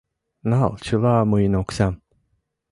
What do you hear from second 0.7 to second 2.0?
чыла мыйын оксам!